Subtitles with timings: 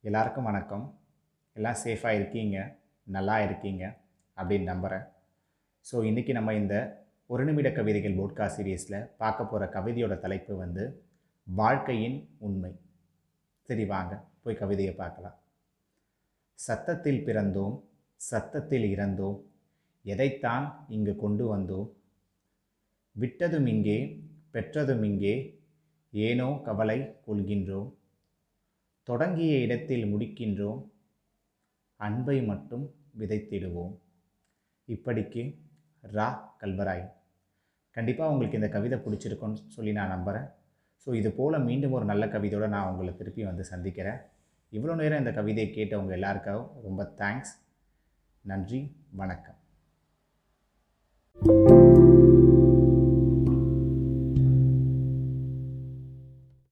[0.00, 0.98] எல்லாருக்கும் வணக்கம்.
[1.52, 2.76] எல்லாம் சேஃபாக இருக்கீங்க?
[3.02, 3.98] நல்லா இருக்கீங்க?
[4.36, 5.04] அப்படின்னு நம்புகிறேன்
[5.92, 11.04] ஸோ இன்றைக்கி நம்ம இந்த ஒரு நிமிட கவிதைகள் போட்காஸ்ட் சீரியஸில் பார்க்க போகிற கவிதையோட தலைப்பு வந்து
[11.44, 12.78] வாழ்க்கையின் உண்மை.
[13.62, 15.38] சரி வாங்க போய் கவிதையை பார்க்கலாம்.
[16.54, 17.82] சத்தத்தில் பிறந்தோம்
[18.16, 19.42] சத்தத்தில் இறந்தோம்.
[20.02, 21.92] எதைத்தான் இங்கு கொண்டு வந்தோம்?
[23.20, 25.64] விட்டதும் இங்கே பெற்றதும் இங்கே.
[26.24, 27.88] ஏனோ கவலை கொள்கின்றோம்.
[29.08, 30.80] தொடங்கிய இடத்தில் முடிக்கின்றோம்.
[32.00, 32.84] அன்பை மட்டும்
[33.20, 33.94] விதைத்திடுவோம்.
[34.88, 35.42] இப்படிக்கு
[36.16, 36.28] ரா
[36.62, 37.04] கல்வராய்.
[37.96, 40.48] கண்டிப்பாக உங்களுக்கு இந்த கவிதை பிடிச்சிருக்குன்னு சொல்லி நான் நம்புகிறேன்
[41.06, 44.20] ஸோ இது போல் மீண்டும் ஒரு நல்ல கவிதையோடு நான் உங்களை திருப்பி வந்து சந்திக்கிறேன்.
[44.72, 47.54] இவ்வளோ நேரம் இந்த கவிதையை கேட்டவங்க எல்லாருக்காகவும் ரொம்ப தேங்க்ஸ்
[48.44, 48.80] நன்றி
[49.20, 49.58] வணக்கம்.